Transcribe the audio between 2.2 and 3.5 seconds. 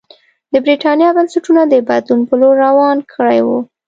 په لور روان کړي